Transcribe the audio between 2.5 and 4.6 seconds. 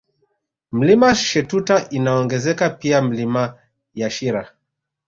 pia Milima ya Shira